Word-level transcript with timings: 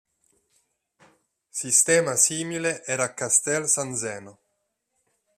Sistema 1.61 2.15
simile 2.23 2.71
era 2.87 3.03
a 3.05 3.13
castel 3.13 3.67
San 3.75 3.95
Zeno. 4.05 4.33